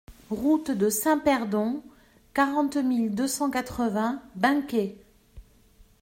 Route 0.31 0.71
de 0.71 0.89
Saint-Perdon, 0.89 1.83
quarante 2.33 2.77
mille 2.77 3.13
deux 3.13 3.27
cent 3.27 3.51
quatre-vingts 3.51 4.19
Benquet 4.33 4.95